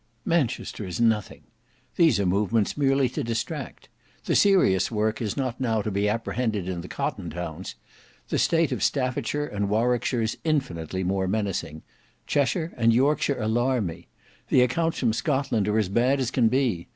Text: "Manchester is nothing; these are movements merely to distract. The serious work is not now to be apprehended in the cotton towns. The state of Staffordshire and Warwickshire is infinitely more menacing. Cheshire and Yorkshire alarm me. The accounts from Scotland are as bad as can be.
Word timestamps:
"Manchester 0.25 0.83
is 0.83 0.99
nothing; 0.99 1.43
these 1.95 2.19
are 2.19 2.25
movements 2.25 2.75
merely 2.75 3.07
to 3.07 3.23
distract. 3.23 3.87
The 4.25 4.33
serious 4.35 4.89
work 4.89 5.21
is 5.21 5.37
not 5.37 5.61
now 5.61 5.83
to 5.83 5.91
be 5.91 6.09
apprehended 6.09 6.67
in 6.67 6.81
the 6.81 6.87
cotton 6.87 7.29
towns. 7.29 7.75
The 8.29 8.39
state 8.39 8.71
of 8.71 8.81
Staffordshire 8.81 9.45
and 9.45 9.69
Warwickshire 9.69 10.23
is 10.23 10.39
infinitely 10.43 11.03
more 11.03 11.27
menacing. 11.27 11.83
Cheshire 12.25 12.73
and 12.77 12.91
Yorkshire 12.91 13.39
alarm 13.39 13.85
me. 13.85 14.07
The 14.49 14.61
accounts 14.63 14.97
from 14.97 15.13
Scotland 15.13 15.67
are 15.67 15.77
as 15.77 15.87
bad 15.87 16.19
as 16.19 16.31
can 16.31 16.47
be. 16.47 16.87